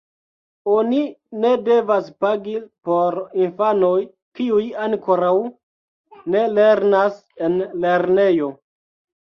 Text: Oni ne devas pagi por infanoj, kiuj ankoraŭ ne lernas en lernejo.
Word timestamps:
Oni 0.75 1.01
ne 1.43 1.49
devas 1.65 2.07
pagi 2.25 2.55
por 2.89 3.17
infanoj, 3.43 3.93
kiuj 4.39 4.63
ankoraŭ 4.89 5.35
ne 6.37 6.45
lernas 6.57 7.21
en 7.49 7.61
lernejo. 7.87 8.51